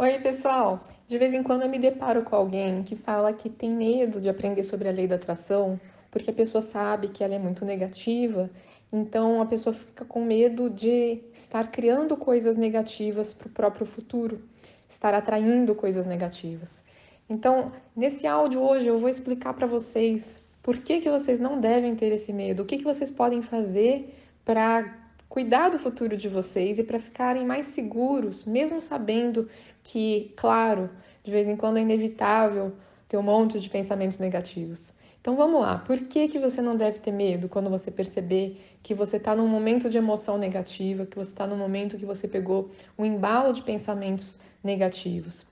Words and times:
Oi, 0.00 0.20
pessoal! 0.20 0.86
De 1.08 1.18
vez 1.18 1.34
em 1.34 1.42
quando 1.42 1.62
eu 1.62 1.68
me 1.68 1.76
deparo 1.76 2.22
com 2.22 2.36
alguém 2.36 2.84
que 2.84 2.94
fala 2.94 3.32
que 3.32 3.50
tem 3.50 3.68
medo 3.68 4.20
de 4.20 4.28
aprender 4.28 4.62
sobre 4.62 4.88
a 4.88 4.92
lei 4.92 5.08
da 5.08 5.16
atração, 5.16 5.80
porque 6.08 6.30
a 6.30 6.32
pessoa 6.32 6.62
sabe 6.62 7.08
que 7.08 7.24
ela 7.24 7.34
é 7.34 7.38
muito 7.40 7.64
negativa, 7.64 8.48
então 8.92 9.42
a 9.42 9.46
pessoa 9.46 9.74
fica 9.74 10.04
com 10.04 10.24
medo 10.24 10.70
de 10.70 11.20
estar 11.32 11.72
criando 11.72 12.16
coisas 12.16 12.56
negativas 12.56 13.34
para 13.34 13.48
o 13.48 13.50
próprio 13.50 13.84
futuro, 13.84 14.40
estar 14.88 15.14
atraindo 15.14 15.74
coisas 15.74 16.06
negativas. 16.06 16.80
Então, 17.28 17.72
nesse 17.96 18.24
áudio 18.24 18.62
hoje 18.62 18.86
eu 18.86 19.00
vou 19.00 19.08
explicar 19.08 19.52
para 19.52 19.66
vocês 19.66 20.40
por 20.62 20.76
que, 20.76 21.00
que 21.00 21.10
vocês 21.10 21.40
não 21.40 21.58
devem 21.58 21.96
ter 21.96 22.12
esse 22.12 22.32
medo, 22.32 22.62
o 22.62 22.66
que, 22.66 22.78
que 22.78 22.84
vocês 22.84 23.10
podem 23.10 23.42
fazer 23.42 24.14
para 24.44 25.07
cuidar 25.28 25.68
do 25.68 25.78
futuro 25.78 26.16
de 26.16 26.28
vocês 26.28 26.78
e 26.78 26.84
para 26.84 26.98
ficarem 26.98 27.44
mais 27.44 27.66
seguros, 27.66 28.44
mesmo 28.44 28.80
sabendo 28.80 29.48
que, 29.82 30.32
claro, 30.36 30.90
de 31.22 31.30
vez 31.30 31.46
em 31.46 31.56
quando 31.56 31.76
é 31.76 31.82
inevitável 31.82 32.72
ter 33.08 33.16
um 33.16 33.22
monte 33.22 33.58
de 33.60 33.68
pensamentos 33.68 34.18
negativos. 34.18 34.92
Então 35.20 35.36
vamos 35.36 35.60
lá, 35.60 35.78
por 35.78 35.98
que, 35.98 36.28
que 36.28 36.38
você 36.38 36.62
não 36.62 36.76
deve 36.76 37.00
ter 37.00 37.12
medo 37.12 37.48
quando 37.48 37.68
você 37.68 37.90
perceber 37.90 38.78
que 38.82 38.94
você 38.94 39.16
está 39.16 39.34
num 39.34 39.48
momento 39.48 39.90
de 39.90 39.98
emoção 39.98 40.38
negativa, 40.38 41.04
que 41.04 41.16
você 41.16 41.30
está 41.30 41.46
num 41.46 41.56
momento 41.56 41.98
que 41.98 42.06
você 42.06 42.26
pegou 42.26 42.70
um 42.96 43.04
embalo 43.04 43.52
de 43.52 43.62
pensamentos 43.62 44.38
negativos? 44.62 45.46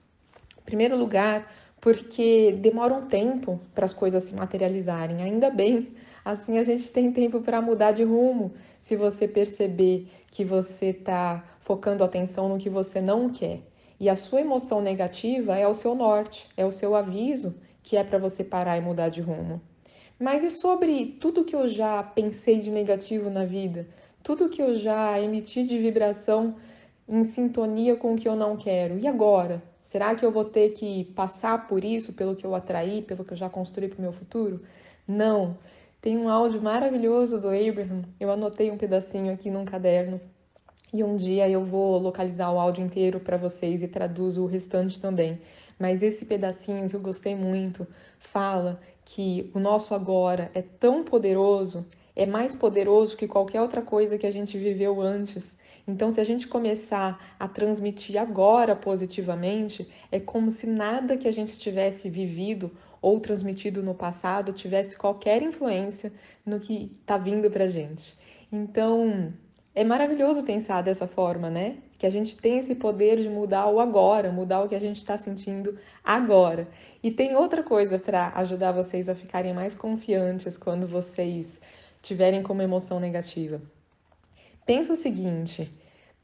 Em 0.56 0.62
primeiro 0.62 0.96
lugar, 0.96 1.52
porque 1.80 2.52
demora 2.52 2.94
um 2.94 3.06
tempo 3.06 3.60
para 3.74 3.84
as 3.84 3.92
coisas 3.92 4.24
se 4.24 4.34
materializarem, 4.34 5.22
ainda 5.22 5.50
bem, 5.50 5.94
Assim 6.26 6.58
a 6.58 6.64
gente 6.64 6.90
tem 6.90 7.12
tempo 7.12 7.40
para 7.40 7.62
mudar 7.62 7.92
de 7.92 8.02
rumo. 8.02 8.52
Se 8.80 8.96
você 8.96 9.28
perceber 9.28 10.08
que 10.28 10.44
você 10.44 10.86
está 10.86 11.44
focando 11.60 12.02
atenção 12.02 12.48
no 12.48 12.58
que 12.58 12.68
você 12.68 13.00
não 13.00 13.30
quer. 13.30 13.60
E 14.00 14.08
a 14.08 14.16
sua 14.16 14.40
emoção 14.40 14.80
negativa 14.80 15.56
é 15.56 15.68
o 15.68 15.72
seu 15.72 15.94
norte, 15.94 16.48
é 16.56 16.66
o 16.66 16.72
seu 16.72 16.96
aviso 16.96 17.54
que 17.80 17.96
é 17.96 18.02
para 18.02 18.18
você 18.18 18.42
parar 18.42 18.76
e 18.76 18.80
mudar 18.80 19.08
de 19.08 19.20
rumo. 19.20 19.60
Mas 20.18 20.42
e 20.42 20.51
sobre 20.51 21.16
tudo 21.20 21.45
que 21.45 21.54
eu 21.54 21.68
já 21.68 22.02
pensei 22.02 22.58
de 22.58 22.73
negativo 22.73 23.30
na 23.30 23.45
vida? 23.45 23.86
Tudo 24.20 24.48
que 24.48 24.60
eu 24.60 24.74
já 24.74 25.20
emiti 25.20 25.62
de 25.62 25.79
vibração 25.79 26.56
em 27.08 27.23
sintonia 27.23 27.95
com 27.95 28.14
o 28.14 28.16
que 28.16 28.29
eu 28.29 28.34
não 28.34 28.56
quero? 28.56 28.98
E 28.98 29.06
agora? 29.06 29.62
Será 29.87 30.16
que 30.16 30.26
eu 30.26 30.32
vou 30.32 30.45
ter 30.45 30.70
que 30.70 31.04
passar 31.15 31.68
por 31.68 31.84
isso, 31.84 32.12
pelo 32.12 32.34
que 32.34 32.45
eu 32.45 32.56
atraí, 32.56 33.02
pelo 33.02 33.24
que 33.24 33.32
eu 33.32 33.37
já 33.37 33.48
construí 33.48 33.87
para 33.87 33.98
o 33.98 34.02
meu 34.02 34.12
futuro? 34.12 34.60
Não. 35.06 35.56
Tem 36.01 36.18
um 36.18 36.29
áudio 36.29 36.60
maravilhoso 36.60 37.40
do 37.40 37.46
Abraham, 37.46 38.02
eu 38.18 38.32
anotei 38.32 38.68
um 38.68 38.76
pedacinho 38.76 39.32
aqui 39.32 39.48
num 39.48 39.64
caderno. 39.64 40.20
E 40.92 41.04
um 41.04 41.14
dia 41.14 41.48
eu 41.48 41.64
vou 41.64 41.98
localizar 41.98 42.51
o 42.51 42.59
áudio 42.59 42.84
inteiro 42.84 43.20
para 43.20 43.37
vocês 43.37 43.80
e 43.80 43.87
traduzo 43.87 44.42
o 44.42 44.46
restante 44.46 45.01
também. 45.01 45.40
Mas 45.79 46.02
esse 46.02 46.24
pedacinho 46.24 46.88
que 46.88 46.96
eu 46.96 47.01
gostei 47.01 47.37
muito 47.37 47.87
fala 48.18 48.80
que 49.04 49.52
o 49.54 49.60
nosso 49.60 49.95
agora 49.95 50.51
é 50.52 50.62
tão 50.62 51.04
poderoso, 51.04 51.87
é 52.16 52.24
mais 52.24 52.56
poderoso 52.56 53.16
que 53.16 53.28
qualquer 53.28 53.60
outra 53.60 53.82
coisa 53.82 54.16
que 54.16 54.26
a 54.26 54.30
gente 54.30 54.56
viveu 54.56 55.02
antes. 55.02 55.54
Então, 55.86 56.10
se 56.10 56.20
a 56.20 56.24
gente 56.24 56.48
começar 56.48 57.36
a 57.38 57.46
transmitir 57.46 58.20
agora 58.20 58.74
positivamente, 58.74 59.86
é 60.10 60.18
como 60.18 60.50
se 60.50 60.66
nada 60.66 61.16
que 61.16 61.28
a 61.28 61.32
gente 61.32 61.58
tivesse 61.58 62.08
vivido 62.08 62.73
ou 63.02 63.20
transmitido 63.20 63.82
no 63.82 63.95
passado 63.95 64.53
tivesse 64.53 64.97
qualquer 64.97 65.42
influência 65.42 66.10
no 66.44 66.58
que 66.58 66.91
está 67.00 67.19
vindo 67.19 67.50
para 67.50 67.66
gente. 67.66 68.16
Então, 68.50 69.32
é 69.75 69.84
maravilhoso 69.84 70.42
pensar 70.42 70.82
dessa 70.82 71.06
forma, 71.06 71.50
né? 71.50 71.76
Que 71.98 72.06
a 72.06 72.10
gente 72.10 72.36
tem 72.36 72.58
esse 72.58 72.75
poder 72.75 73.19
de 73.19 73.28
mudar 73.28 73.66
o 73.66 73.78
agora, 73.78 74.32
mudar 74.32 74.62
o 74.62 74.69
que 74.69 74.75
a 74.75 74.80
gente 74.80 74.97
está 74.97 75.19
sentindo 75.19 75.78
agora. 76.03 76.66
E 77.03 77.10
tem 77.10 77.36
outra 77.36 77.62
coisa 77.62 77.98
para 77.98 78.32
ajudar 78.36 78.72
vocês 78.72 79.08
a 79.08 79.14
ficarem 79.14 79.53
mais 79.53 79.75
confiantes 79.75 80.56
quando 80.56 80.86
vocês 80.86 81.60
tiverem 82.06 82.42
como 82.42 82.62
emoção 82.62 83.00
negativa. 83.00 83.60
Pensa 84.64 84.92
o 84.92 84.96
seguinte: 84.96 85.70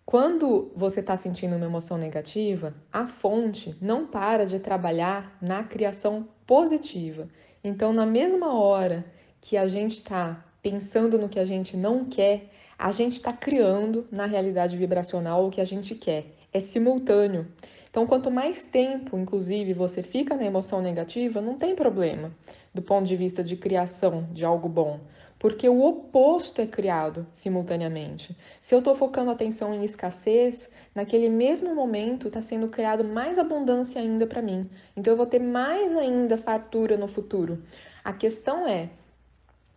quando 0.05 0.71
você 0.75 1.01
está 1.01 1.17
sentindo 1.17 1.57
uma 1.57 1.67
emoção 1.67 1.99
negativa, 1.99 2.75
a 2.93 3.07
fonte 3.07 3.77
não 3.81 4.07
para 4.07 4.47
de 4.47 4.59
trabalhar 4.59 5.37
na 5.41 5.65
criação 5.65 6.29
positiva. 6.47 7.29
Então, 7.65 7.93
na 7.93 8.07
mesma 8.07 8.55
hora 8.55 9.05
que 9.41 9.57
a 9.57 9.67
gente 9.67 9.95
está 9.95 10.45
pensando 10.61 11.19
no 11.19 11.29
que 11.29 11.39
a 11.39 11.45
gente 11.45 11.77
não 11.77 12.05
quer, 12.05 12.51
a 12.79 12.93
gente 12.93 13.15
está 13.15 13.33
criando 13.33 14.07
na 14.11 14.27
realidade 14.27 14.77
vibracional 14.77 15.47
o 15.47 15.51
que 15.51 15.61
a 15.61 15.65
gente 15.65 15.95
quer. 15.95 16.27
É 16.53 16.61
simultâneo. 16.61 17.47
Então, 17.93 18.07
quanto 18.07 18.31
mais 18.31 18.65
tempo, 18.65 19.19
inclusive, 19.19 19.75
você 19.75 20.03
fica 20.03 20.35
na 20.35 20.47
emoção 20.47 20.81
negativa, 20.81 21.41
não 21.41 21.59
tem 21.59 21.77
problema 21.77 22.33
do 22.73 22.81
ponto 22.81 23.07
de 23.07 23.15
vista 23.15 23.45
de 23.45 23.55
criação 23.55 24.27
de 24.33 24.45
algo 24.45 24.67
bom 24.67 24.99
porque 25.43 25.69
o 25.69 25.83
oposto 25.83 26.61
é 26.61 26.67
criado 26.69 27.27
simultaneamente. 27.33 28.37
Se 28.61 28.77
eu 28.77 28.79
estou 28.79 28.95
focando 28.95 29.29
atenção 29.29 29.75
em 29.75 29.83
escassez, 29.83 30.71
naquele 30.95 31.29
mesmo 31.29 31.75
momento 31.75 32.29
está 32.29 32.41
sendo 32.41 32.69
criado 32.69 33.03
mais 33.03 33.41
abundância 33.41 34.01
ainda 34.01 34.25
para 34.25 34.41
mim. 34.41 34.71
Então 34.97 35.13
eu 35.13 35.17
vou 35.17 35.27
ter 35.27 35.41
mais 35.41 35.97
ainda 35.97 36.39
fartura 36.39 36.97
no 36.97 37.09
futuro. 37.09 37.61
A 38.05 38.13
questão 38.13 38.69
é, 38.69 38.91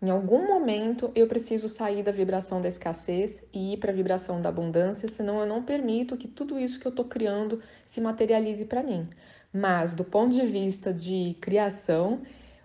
em 0.05 0.11
algum 0.11 0.45
momento 0.45 1.11
eu 1.15 1.25
preciso 1.25 1.67
sair 1.67 2.03
da 2.03 2.11
vibração 2.11 2.61
da 2.61 2.67
escassez 2.67 3.43
e 3.51 3.73
ir 3.73 3.77
para 3.77 3.91
a 3.91 3.95
vibração 3.95 4.39
da 4.39 4.49
abundância, 4.49 5.07
senão 5.07 5.39
eu 5.39 5.47
não 5.47 5.63
permito 5.63 6.15
que 6.15 6.27
tudo 6.27 6.59
isso 6.59 6.79
que 6.79 6.85
eu 6.85 6.91
estou 6.91 7.05
criando 7.05 7.59
se 7.83 7.99
materialize 7.99 8.63
para 8.65 8.83
mim. 8.83 9.09
Mas 9.51 9.95
do 9.95 10.03
ponto 10.03 10.35
de 10.35 10.45
vista 10.45 10.93
de 10.93 11.35
criação, 11.41 12.21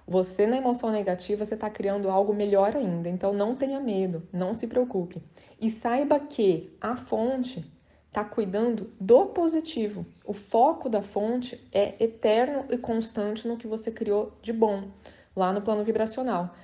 você 0.07 0.47
na 0.47 0.59
emoção 0.59 0.91
negativa, 0.91 1.43
você 1.47 1.55
está 1.55 1.71
criando 1.71 2.11
algo 2.11 2.35
melhor 2.35 2.77
ainda. 2.77 3.09
Então 3.09 3.33
não 3.33 3.55
tenha 3.55 3.81
medo, 3.81 4.23
não 4.31 4.53
se 4.53 4.67
preocupe. 4.67 5.23
E 5.59 5.71
saiba 5.71 6.21
que 6.21 6.77
a 6.79 6.95
fonte 6.95 7.65
está 8.09 8.23
cuidando 8.23 8.93
do 9.01 9.27
positivo. 9.27 10.05
O 10.27 10.35
foco 10.35 10.91
da 10.91 11.01
fonte 11.01 11.59
é 11.73 11.95
eterno 12.05 12.67
e 12.69 12.77
constante 12.77 13.49
no 13.49 13.57
que 13.57 13.67
você 13.67 13.91
criou 13.91 14.37
de 14.43 14.53
bom 14.53 14.91
lá 15.35 15.55
no 15.55 15.63
plano 15.63 15.85
vibracional. 15.85 16.55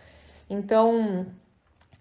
Então, 0.49 1.27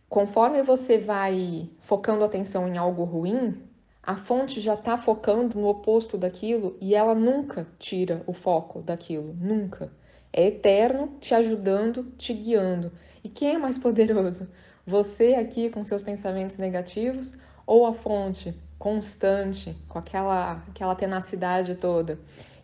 conforme 0.08 0.62
você 0.62 0.98
vai 0.98 1.70
focando 1.80 2.24
atenção 2.24 2.68
em 2.68 2.78
algo 2.78 3.04
ruim, 3.04 3.62
a 4.04 4.16
fonte 4.16 4.62
já 4.62 4.76
está 4.76 4.98
focando 4.98 5.60
no 5.60 5.68
oposto 5.68 6.16
daquilo 6.16 6.78
e 6.80 6.94
ela 6.94 7.16
nunca 7.16 7.68
tira 7.80 8.22
o 8.28 8.34
foco 8.34 8.82
daquilo, 8.82 9.36
nunca. 9.40 9.92
É 10.32 10.46
eterno, 10.46 11.18
te 11.20 11.34
ajudando, 11.34 12.12
te 12.18 12.34
guiando. 12.34 12.92
E 13.24 13.30
quem 13.30 13.56
é 13.56 13.58
mais 13.58 13.80
poderoso? 13.80 14.48
Você 14.86 15.34
aqui 15.34 15.72
com 15.72 15.84
seus 15.84 16.04
pensamentos 16.04 16.60
negativos 16.60 17.32
ou 17.66 17.88
a 17.88 17.94
fonte 17.94 18.54
constante, 18.78 19.76
com 19.90 19.98
aquela, 19.98 20.64
aquela 20.70 20.94
tenacidade 20.94 21.74
toda? 21.74 22.20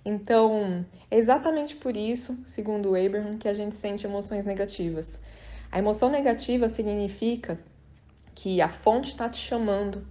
Então, 0.05 0.85
é 1.09 1.17
exatamente 1.17 1.75
por 1.75 1.97
isso, 1.97 2.37
segundo 2.45 2.95
Abraham, 2.95 3.37
que 3.39 3.47
a 3.47 3.53
gente 3.53 3.73
sente 3.75 4.05
emoções 4.05 4.45
negativas. 4.45 5.19
A 5.71 5.79
emoção 5.79 6.09
negativa 6.09 6.67
significa 6.67 7.57
que 8.35 8.59
a 8.59 8.67
fonte 8.67 9.09
está 9.11 9.29
te 9.29 9.37
chamando 9.37 10.05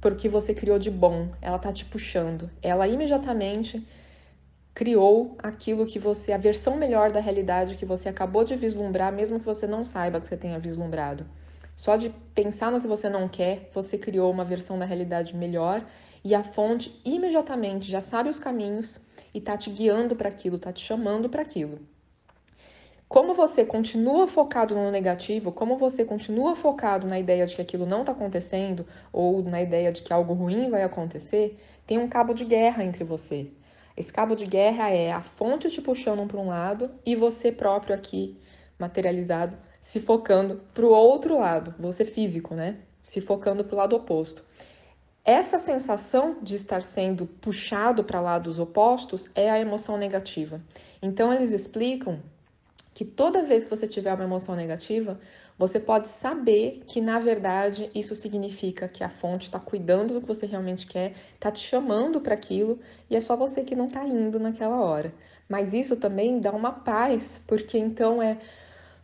porque 0.00 0.28
você 0.28 0.54
criou 0.54 0.78
de 0.78 0.90
bom, 0.90 1.30
ela 1.42 1.56
está 1.56 1.72
te 1.72 1.84
puxando. 1.84 2.48
Ela 2.62 2.86
imediatamente 2.86 3.84
criou 4.72 5.36
aquilo 5.42 5.84
que 5.84 5.98
você, 5.98 6.32
a 6.32 6.38
versão 6.38 6.76
melhor 6.76 7.10
da 7.10 7.18
realidade 7.18 7.76
que 7.76 7.84
você 7.84 8.08
acabou 8.08 8.44
de 8.44 8.54
vislumbrar, 8.54 9.12
mesmo 9.12 9.40
que 9.40 9.44
você 9.44 9.66
não 9.66 9.84
saiba 9.84 10.20
que 10.20 10.28
você 10.28 10.36
tenha 10.36 10.60
vislumbrado. 10.60 11.26
Só 11.76 11.96
de 11.96 12.10
pensar 12.32 12.70
no 12.70 12.80
que 12.80 12.86
você 12.86 13.08
não 13.08 13.28
quer, 13.28 13.68
você 13.74 13.98
criou 13.98 14.30
uma 14.30 14.44
versão 14.44 14.78
da 14.78 14.84
realidade 14.84 15.36
melhor 15.36 15.84
e 16.22 16.36
a 16.36 16.44
fonte 16.44 17.00
imediatamente 17.04 17.90
já 17.90 18.00
sabe 18.00 18.28
os 18.28 18.38
caminhos 18.38 19.00
e 19.34 19.38
está 19.38 19.56
te 19.56 19.70
guiando 19.70 20.14
para 20.14 20.28
aquilo, 20.28 20.54
está 20.54 20.72
te 20.72 20.84
chamando 20.84 21.28
para 21.28 21.42
aquilo. 21.42 21.80
Como 23.10 23.34
você 23.34 23.64
continua 23.64 24.28
focado 24.28 24.72
no 24.72 24.88
negativo, 24.88 25.50
como 25.50 25.76
você 25.76 26.04
continua 26.04 26.54
focado 26.54 27.08
na 27.08 27.18
ideia 27.18 27.44
de 27.44 27.56
que 27.56 27.60
aquilo 27.60 27.84
não 27.84 28.02
está 28.02 28.12
acontecendo 28.12 28.86
ou 29.12 29.42
na 29.42 29.60
ideia 29.60 29.90
de 29.90 30.00
que 30.00 30.12
algo 30.12 30.32
ruim 30.32 30.70
vai 30.70 30.84
acontecer, 30.84 31.58
tem 31.84 31.98
um 31.98 32.08
cabo 32.08 32.32
de 32.32 32.44
guerra 32.44 32.84
entre 32.84 33.02
você. 33.02 33.48
Esse 33.96 34.12
cabo 34.12 34.36
de 34.36 34.46
guerra 34.46 34.90
é 34.90 35.10
a 35.10 35.22
fonte 35.22 35.68
te 35.68 35.82
puxando 35.82 36.24
para 36.28 36.38
um 36.38 36.46
lado 36.46 36.88
e 37.04 37.16
você 37.16 37.50
próprio 37.50 37.96
aqui, 37.96 38.38
materializado, 38.78 39.56
se 39.80 39.98
focando 39.98 40.62
para 40.72 40.86
o 40.86 40.90
outro 40.90 41.36
lado, 41.36 41.74
você 41.80 42.04
físico, 42.04 42.54
né? 42.54 42.76
Se 43.02 43.20
focando 43.20 43.64
para 43.64 43.74
o 43.74 43.78
lado 43.78 43.96
oposto. 43.96 44.44
Essa 45.24 45.58
sensação 45.58 46.36
de 46.40 46.54
estar 46.54 46.80
sendo 46.80 47.26
puxado 47.26 48.04
para 48.04 48.20
lados 48.20 48.60
opostos 48.60 49.26
é 49.34 49.50
a 49.50 49.58
emoção 49.58 49.96
negativa. 49.96 50.60
Então, 51.02 51.32
eles 51.32 51.50
explicam 51.50 52.20
que 52.94 53.04
toda 53.04 53.42
vez 53.42 53.64
que 53.64 53.70
você 53.70 53.86
tiver 53.88 54.12
uma 54.14 54.24
emoção 54.24 54.54
negativa, 54.56 55.18
Você 55.58 55.78
pode 55.78 56.08
saber 56.08 56.82
que, 56.86 57.02
na 57.02 57.18
verdade, 57.18 57.90
isso 57.94 58.14
significa 58.14 58.88
que 58.88 59.04
a 59.04 59.10
fonte 59.10 59.42
está 59.44 59.60
cuidando 59.60 60.14
do 60.14 60.20
que 60.22 60.26
você 60.26 60.46
realmente 60.46 60.86
quer, 60.86 61.14
está 61.34 61.50
te 61.50 61.60
chamando 61.60 62.18
para 62.18 62.32
aquilo 62.34 62.80
e 63.10 63.14
é 63.16 63.20
só 63.20 63.36
você 63.36 63.62
que 63.62 63.76
não 63.76 63.86
está 63.88 64.02
indo 64.06 64.40
naquela 64.40 64.80
hora. 64.80 65.12
Mas 65.46 65.74
isso 65.74 65.96
também 65.96 66.40
dá 66.40 66.50
uma 66.50 66.72
paz, 66.72 67.42
porque 67.46 67.76
então 67.76 68.22
é. 68.22 68.38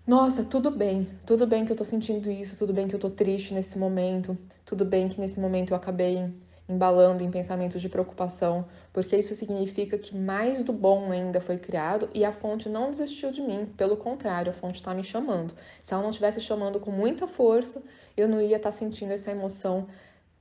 Nossa, 0.06 0.44
tudo 0.44 0.70
bem, 0.70 1.08
tudo 1.26 1.46
bem 1.46 1.64
que 1.66 1.72
eu 1.72 1.76
tô 1.76 1.84
sentindo 1.84 2.30
isso, 2.30 2.56
tudo 2.56 2.72
bem 2.72 2.88
que 2.88 2.94
eu 2.94 3.00
tô 3.00 3.10
triste 3.10 3.52
nesse 3.54 3.78
momento, 3.78 4.38
tudo 4.64 4.84
bem 4.84 5.08
que 5.08 5.20
nesse 5.20 5.40
momento 5.40 5.72
eu 5.72 5.76
acabei 5.76 6.32
embalando 6.68 7.22
em 7.22 7.30
pensamentos 7.30 7.80
de 7.80 7.88
preocupação, 7.88 8.66
porque 8.92 9.16
isso 9.16 9.34
significa 9.34 9.96
que 9.96 10.16
mais 10.16 10.64
do 10.64 10.72
bom 10.72 11.12
ainda 11.12 11.40
foi 11.40 11.58
criado 11.58 12.08
e 12.12 12.24
a 12.24 12.32
fonte 12.32 12.68
não 12.68 12.90
desistiu 12.90 13.30
de 13.30 13.40
mim, 13.40 13.66
pelo 13.76 13.96
contrário, 13.96 14.50
a 14.50 14.54
fonte 14.54 14.76
está 14.76 14.92
me 14.94 15.04
chamando. 15.04 15.54
Se 15.80 15.94
ela 15.94 16.02
não 16.02 16.10
estivesse 16.10 16.40
chamando 16.40 16.80
com 16.80 16.90
muita 16.90 17.26
força, 17.26 17.82
eu 18.16 18.28
não 18.28 18.40
ia 18.40 18.56
estar 18.56 18.70
tá 18.70 18.72
sentindo 18.72 19.12
essa 19.12 19.30
emoção 19.30 19.86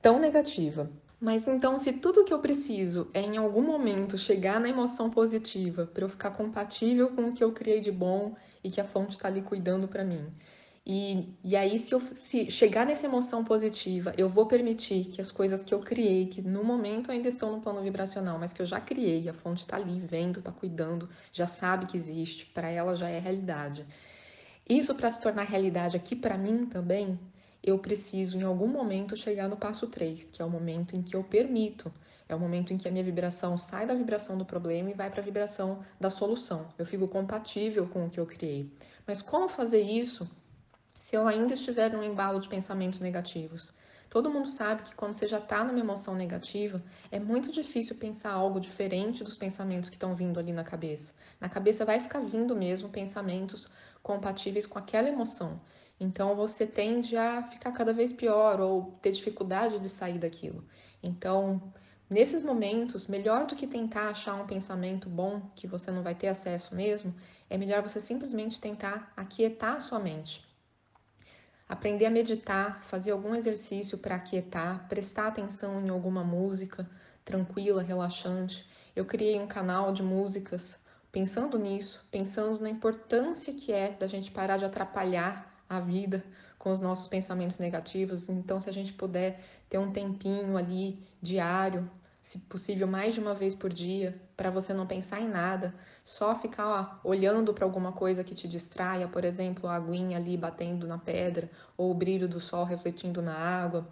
tão 0.02 0.18
negativa. 0.18 0.90
Mas 1.18 1.48
então, 1.48 1.78
se 1.78 1.94
tudo 1.94 2.24
que 2.24 2.34
eu 2.34 2.40
preciso 2.40 3.08
é 3.14 3.20
em 3.20 3.38
algum 3.38 3.62
momento 3.62 4.18
chegar 4.18 4.60
na 4.60 4.68
emoção 4.68 5.08
positiva 5.08 5.86
para 5.86 6.04
eu 6.04 6.08
ficar 6.08 6.30
compatível 6.32 7.08
com 7.10 7.28
o 7.28 7.32
que 7.32 7.42
eu 7.42 7.52
criei 7.52 7.80
de 7.80 7.90
bom 7.90 8.34
e 8.62 8.68
que 8.68 8.80
a 8.80 8.84
fonte 8.84 9.12
está 9.12 9.28
ali 9.28 9.40
cuidando 9.40 9.88
para 9.88 10.04
mim, 10.04 10.26
e, 10.88 11.34
e 11.42 11.56
aí, 11.56 11.80
se 11.80 11.92
eu 11.92 12.00
se 12.00 12.48
chegar 12.48 12.86
nessa 12.86 13.06
emoção 13.06 13.42
positiva, 13.42 14.14
eu 14.16 14.28
vou 14.28 14.46
permitir 14.46 15.06
que 15.06 15.20
as 15.20 15.32
coisas 15.32 15.60
que 15.60 15.74
eu 15.74 15.80
criei, 15.80 16.26
que 16.26 16.40
no 16.40 16.62
momento 16.62 17.10
ainda 17.10 17.28
estão 17.28 17.50
no 17.50 17.60
plano 17.60 17.82
vibracional, 17.82 18.38
mas 18.38 18.52
que 18.52 18.62
eu 18.62 18.66
já 18.66 18.80
criei, 18.80 19.28
a 19.28 19.34
fonte 19.34 19.62
está 19.62 19.74
ali 19.74 19.98
vendo, 19.98 20.38
está 20.38 20.52
cuidando, 20.52 21.08
já 21.32 21.48
sabe 21.48 21.86
que 21.86 21.96
existe, 21.96 22.46
para 22.46 22.70
ela 22.70 22.94
já 22.94 23.08
é 23.08 23.18
realidade. 23.18 23.84
Isso 24.68 24.94
para 24.94 25.10
se 25.10 25.20
tornar 25.20 25.42
realidade 25.42 25.96
aqui 25.96 26.14
para 26.14 26.38
mim 26.38 26.66
também, 26.66 27.18
eu 27.64 27.80
preciso 27.80 28.38
em 28.38 28.44
algum 28.44 28.68
momento 28.68 29.16
chegar 29.16 29.48
no 29.48 29.56
passo 29.56 29.88
3, 29.88 30.26
que 30.26 30.40
é 30.40 30.44
o 30.44 30.50
momento 30.50 30.96
em 30.96 31.02
que 31.02 31.16
eu 31.16 31.24
permito. 31.24 31.92
É 32.28 32.34
o 32.34 32.38
momento 32.38 32.72
em 32.72 32.78
que 32.78 32.86
a 32.86 32.92
minha 32.92 33.04
vibração 33.04 33.58
sai 33.58 33.86
da 33.86 33.94
vibração 33.94 34.38
do 34.38 34.44
problema 34.44 34.90
e 34.90 34.94
vai 34.94 35.10
para 35.10 35.20
a 35.20 35.24
vibração 35.24 35.84
da 36.00 36.10
solução. 36.10 36.68
Eu 36.78 36.86
fico 36.86 37.08
compatível 37.08 37.88
com 37.88 38.06
o 38.06 38.10
que 38.10 38.18
eu 38.18 38.26
criei. 38.26 38.70
Mas 39.04 39.22
como 39.22 39.48
fazer 39.48 39.80
isso 39.80 40.28
se 41.06 41.14
eu 41.14 41.24
ainda 41.28 41.54
estiver 41.54 41.92
num 41.92 42.02
embalo 42.02 42.40
de 42.40 42.48
pensamentos 42.48 42.98
negativos. 42.98 43.72
Todo 44.10 44.28
mundo 44.28 44.48
sabe 44.48 44.82
que 44.82 44.94
quando 44.96 45.12
você 45.12 45.24
já 45.24 45.38
está 45.38 45.62
numa 45.62 45.78
emoção 45.78 46.16
negativa, 46.16 46.82
é 47.12 47.20
muito 47.20 47.52
difícil 47.52 47.94
pensar 47.94 48.32
algo 48.32 48.58
diferente 48.58 49.22
dos 49.22 49.36
pensamentos 49.36 49.88
que 49.88 49.94
estão 49.94 50.16
vindo 50.16 50.40
ali 50.40 50.52
na 50.52 50.64
cabeça. 50.64 51.12
Na 51.40 51.48
cabeça 51.48 51.84
vai 51.84 52.00
ficar 52.00 52.18
vindo 52.18 52.56
mesmo 52.56 52.88
pensamentos 52.88 53.70
compatíveis 54.02 54.66
com 54.66 54.80
aquela 54.80 55.08
emoção. 55.08 55.60
Então 56.00 56.34
você 56.34 56.66
tende 56.66 57.16
a 57.16 57.40
ficar 57.44 57.70
cada 57.70 57.92
vez 57.92 58.12
pior 58.12 58.60
ou 58.60 58.98
ter 59.00 59.12
dificuldade 59.12 59.78
de 59.78 59.88
sair 59.88 60.18
daquilo. 60.18 60.66
Então, 61.00 61.72
nesses 62.10 62.42
momentos, 62.42 63.06
melhor 63.06 63.46
do 63.46 63.54
que 63.54 63.68
tentar 63.68 64.08
achar 64.08 64.34
um 64.34 64.46
pensamento 64.48 65.08
bom 65.08 65.40
que 65.54 65.68
você 65.68 65.92
não 65.92 66.02
vai 66.02 66.16
ter 66.16 66.26
acesso 66.26 66.74
mesmo, 66.74 67.14
é 67.48 67.56
melhor 67.56 67.80
você 67.80 68.00
simplesmente 68.00 68.60
tentar 68.60 69.12
aquietar 69.16 69.76
a 69.76 69.80
sua 69.80 70.00
mente 70.00 70.45
aprender 71.68 72.06
a 72.06 72.10
meditar, 72.10 72.82
fazer 72.82 73.10
algum 73.10 73.34
exercício 73.34 73.98
para 73.98 74.16
aquietar, 74.16 74.86
prestar 74.88 75.28
atenção 75.28 75.84
em 75.84 75.88
alguma 75.88 76.22
música 76.22 76.88
tranquila, 77.24 77.82
relaxante. 77.82 78.66
Eu 78.94 79.04
criei 79.04 79.38
um 79.40 79.46
canal 79.46 79.92
de 79.92 80.02
músicas 80.02 80.78
pensando 81.10 81.58
nisso, 81.58 82.04
pensando 82.10 82.60
na 82.60 82.70
importância 82.70 83.52
que 83.52 83.72
é 83.72 83.90
da 83.90 84.06
gente 84.06 84.30
parar 84.30 84.56
de 84.58 84.64
atrapalhar 84.64 85.52
a 85.68 85.80
vida 85.80 86.24
com 86.58 86.70
os 86.70 86.80
nossos 86.80 87.08
pensamentos 87.08 87.58
negativos. 87.58 88.28
Então, 88.28 88.60
se 88.60 88.68
a 88.70 88.72
gente 88.72 88.92
puder 88.92 89.40
ter 89.68 89.78
um 89.78 89.90
tempinho 89.90 90.56
ali 90.56 90.98
diário 91.20 91.90
se 92.26 92.40
possível 92.40 92.88
mais 92.88 93.14
de 93.14 93.20
uma 93.20 93.34
vez 93.34 93.54
por 93.54 93.72
dia, 93.72 94.20
para 94.36 94.50
você 94.50 94.74
não 94.74 94.84
pensar 94.84 95.20
em 95.20 95.28
nada, 95.28 95.72
só 96.04 96.34
ficar 96.34 97.00
ó, 97.04 97.08
olhando 97.08 97.54
para 97.54 97.64
alguma 97.64 97.92
coisa 97.92 98.24
que 98.24 98.34
te 98.34 98.48
distraia, 98.48 99.06
por 99.06 99.24
exemplo, 99.24 99.68
a 99.68 99.76
aguinha 99.76 100.18
ali 100.18 100.36
batendo 100.36 100.88
na 100.88 100.98
pedra, 100.98 101.48
ou 101.76 101.88
o 101.88 101.94
brilho 101.94 102.28
do 102.28 102.40
sol 102.40 102.64
refletindo 102.64 103.22
na 103.22 103.32
água, 103.32 103.86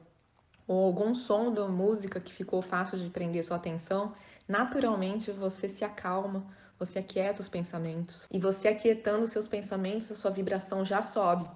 ou 0.67 0.85
algum 0.85 1.15
som 1.15 1.53
da 1.53 1.69
música 1.69 2.19
que 2.19 2.33
ficou 2.33 2.61
fácil 2.61 2.99
de 2.99 3.09
prender 3.09 3.45
sua 3.45 3.57
atenção, 3.57 4.13
naturalmente 4.49 5.31
você 5.31 5.69
se 5.69 5.85
acalma, 5.85 6.45
você 6.77 6.99
aquieta 6.99 7.41
os 7.41 7.49
pensamentos. 7.49 8.27
E 8.33 8.41
você 8.41 8.67
aquietando 8.67 9.29
seus 9.29 9.47
pensamentos, 9.47 10.11
a 10.11 10.17
sua 10.17 10.33
vibração 10.33 10.85
já 10.85 11.03
sobe. 11.03 11.49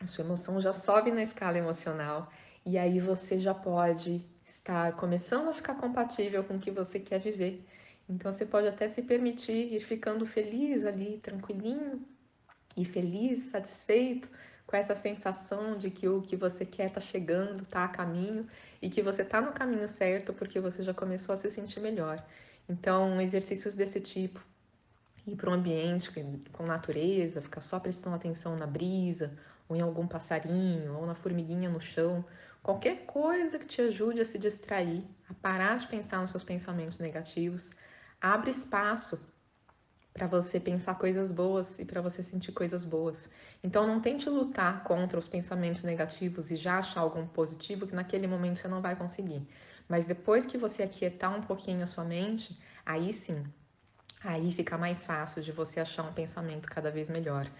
A 0.00 0.06
sua 0.08 0.24
emoção 0.24 0.60
já 0.60 0.72
sobe 0.72 1.12
na 1.12 1.22
escala 1.22 1.58
emocional. 1.58 2.28
E 2.66 2.76
aí 2.76 2.98
você 2.98 3.38
já 3.38 3.54
pode 3.54 4.31
está 4.52 4.92
começando 4.92 5.48
a 5.48 5.54
ficar 5.54 5.74
compatível 5.74 6.44
com 6.44 6.56
o 6.56 6.58
que 6.58 6.70
você 6.70 7.00
quer 7.00 7.18
viver. 7.18 7.64
Então 8.08 8.30
você 8.30 8.44
pode 8.44 8.68
até 8.68 8.86
se 8.86 9.02
permitir 9.02 9.72
ir 9.72 9.80
ficando 9.80 10.26
feliz 10.26 10.84
ali, 10.84 11.18
tranquilinho 11.22 12.04
e 12.76 12.84
feliz, 12.84 13.44
satisfeito 13.50 14.28
com 14.66 14.76
essa 14.76 14.94
sensação 14.94 15.76
de 15.76 15.90
que 15.90 16.08
o 16.08 16.22
que 16.22 16.36
você 16.36 16.64
quer 16.64 16.88
está 16.88 17.00
chegando, 17.00 17.62
está 17.62 17.84
a 17.84 17.88
caminho 17.88 18.44
e 18.80 18.90
que 18.90 19.02
você 19.02 19.22
está 19.22 19.40
no 19.40 19.52
caminho 19.52 19.88
certo 19.88 20.32
porque 20.32 20.60
você 20.60 20.82
já 20.82 20.92
começou 20.92 21.34
a 21.34 21.38
se 21.38 21.50
sentir 21.50 21.80
melhor. 21.80 22.22
Então, 22.68 23.20
exercícios 23.20 23.74
desse 23.74 24.00
tipo, 24.00 24.44
ir 25.26 25.36
para 25.36 25.50
um 25.50 25.54
ambiente 25.54 26.10
com 26.52 26.64
natureza, 26.64 27.40
ficar 27.40 27.60
só 27.60 27.80
prestando 27.80 28.16
atenção 28.16 28.54
na 28.56 28.66
brisa, 28.66 29.32
ou 29.72 29.76
em 29.76 29.80
algum 29.80 30.06
passarinho, 30.06 30.96
ou 30.96 31.06
na 31.06 31.14
formiguinha 31.14 31.68
no 31.68 31.80
chão, 31.80 32.24
Qualquer 32.62 33.06
coisa 33.06 33.58
que 33.58 33.66
te 33.66 33.82
ajude 33.82 34.20
a 34.20 34.24
se 34.24 34.38
distrair, 34.38 35.04
a 35.28 35.34
parar 35.34 35.78
de 35.78 35.86
pensar 35.88 36.20
nos 36.20 36.30
seus 36.30 36.44
pensamentos 36.44 37.00
negativos, 37.00 37.72
abre 38.20 38.50
espaço 38.50 39.20
para 40.14 40.28
você 40.28 40.60
pensar 40.60 40.94
coisas 40.94 41.32
boas 41.32 41.76
e 41.76 41.84
para 41.84 42.00
você 42.00 42.22
sentir 42.22 42.52
coisas 42.52 42.84
boas. 42.84 43.28
Então 43.64 43.84
não 43.84 44.00
tente 44.00 44.30
lutar 44.30 44.84
contra 44.84 45.18
os 45.18 45.26
pensamentos 45.26 45.82
negativos 45.82 46.52
e 46.52 46.56
já 46.56 46.78
achar 46.78 47.00
algum 47.00 47.26
positivo 47.26 47.84
que 47.84 47.96
naquele 47.96 48.28
momento 48.28 48.60
você 48.60 48.68
não 48.68 48.80
vai 48.80 48.94
conseguir. 48.94 49.44
Mas 49.88 50.06
depois 50.06 50.46
que 50.46 50.56
você 50.56 50.84
aquietar 50.84 51.36
um 51.36 51.42
pouquinho 51.42 51.82
a 51.82 51.88
sua 51.88 52.04
mente, 52.04 52.56
aí 52.86 53.12
sim, 53.12 53.44
aí 54.22 54.52
fica 54.52 54.78
mais 54.78 55.04
fácil 55.04 55.42
de 55.42 55.50
você 55.50 55.80
achar 55.80 56.04
um 56.04 56.12
pensamento 56.12 56.68
cada 56.68 56.92
vez 56.92 57.10
melhor. 57.10 57.50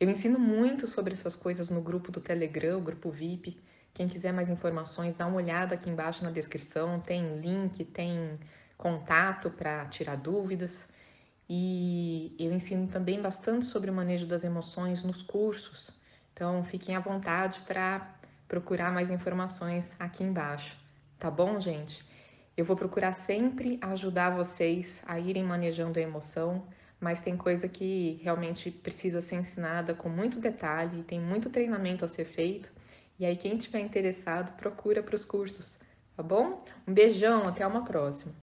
Eu 0.00 0.08
ensino 0.08 0.38
muito 0.38 0.86
sobre 0.86 1.12
essas 1.12 1.36
coisas 1.36 1.68
no 1.68 1.82
grupo 1.82 2.10
do 2.10 2.22
Telegram, 2.22 2.78
o 2.78 2.80
grupo 2.80 3.10
VIP. 3.10 3.60
Quem 3.92 4.08
quiser 4.08 4.32
mais 4.32 4.48
informações, 4.48 5.14
dá 5.14 5.26
uma 5.26 5.36
olhada 5.36 5.74
aqui 5.74 5.90
embaixo 5.90 6.24
na 6.24 6.30
descrição, 6.30 6.98
tem 7.00 7.36
link, 7.36 7.84
tem 7.84 8.38
contato 8.78 9.50
para 9.50 9.84
tirar 9.86 10.16
dúvidas. 10.16 10.88
E 11.46 12.34
eu 12.38 12.50
ensino 12.50 12.88
também 12.88 13.20
bastante 13.20 13.66
sobre 13.66 13.90
o 13.90 13.92
manejo 13.92 14.26
das 14.26 14.42
emoções 14.42 15.02
nos 15.02 15.20
cursos. 15.20 15.90
Então, 16.32 16.64
fiquem 16.64 16.96
à 16.96 17.00
vontade 17.00 17.60
para 17.66 18.14
procurar 18.48 18.90
mais 18.90 19.10
informações 19.10 19.94
aqui 19.98 20.24
embaixo. 20.24 20.78
Tá 21.18 21.30
bom, 21.30 21.60
gente? 21.60 22.02
Eu 22.56 22.64
vou 22.64 22.74
procurar 22.74 23.12
sempre 23.12 23.78
ajudar 23.82 24.30
vocês 24.30 25.02
a 25.06 25.20
irem 25.20 25.44
manejando 25.44 25.98
a 25.98 26.02
emoção, 26.02 26.66
mas 27.00 27.20
tem 27.22 27.36
coisa 27.36 27.68
que 27.68 28.20
realmente 28.22 28.70
precisa 28.70 29.20
ser 29.20 29.36
ensinada 29.36 29.94
com 29.94 30.08
muito 30.08 30.38
detalhe, 30.40 31.02
tem 31.04 31.20
muito 31.20 31.50
treinamento 31.50 32.04
a 32.04 32.08
ser 32.08 32.24
feito. 32.26 32.70
E 33.18 33.24
aí, 33.26 33.36
quem 33.36 33.56
tiver 33.58 33.80
interessado, 33.80 34.56
procura 34.56 35.02
para 35.02 35.14
os 35.16 35.24
cursos, 35.24 35.78
tá 36.16 36.22
bom? 36.22 36.64
Um 36.86 36.92
beijão, 36.94 37.48
até 37.48 37.66
uma 37.66 37.84
próxima. 37.84 38.34